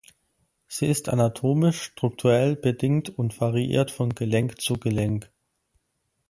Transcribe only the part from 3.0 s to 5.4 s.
und variiert von Gelenk zu Gelenk.